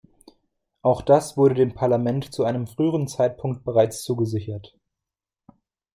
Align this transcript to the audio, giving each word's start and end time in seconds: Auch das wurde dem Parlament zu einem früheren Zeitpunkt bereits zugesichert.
Auch 0.81 1.03
das 1.03 1.37
wurde 1.37 1.53
dem 1.53 1.75
Parlament 1.75 2.33
zu 2.33 2.43
einem 2.43 2.65
früheren 2.65 3.07
Zeitpunkt 3.07 3.63
bereits 3.63 4.01
zugesichert. 4.01 4.75